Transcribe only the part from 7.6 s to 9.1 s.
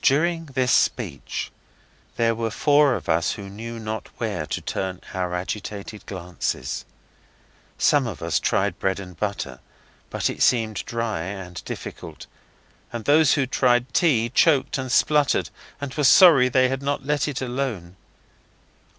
Some of us tried bread